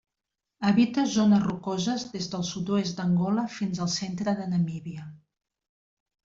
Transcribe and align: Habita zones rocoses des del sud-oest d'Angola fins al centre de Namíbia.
Habita 0.69 1.03
zones 1.15 1.43
rocoses 1.43 2.05
des 2.13 2.29
del 2.31 2.45
sud-oest 2.53 3.03
d'Angola 3.03 3.45
fins 3.59 3.83
al 3.87 3.93
centre 3.97 4.35
de 4.41 4.49
Namíbia. 4.55 5.07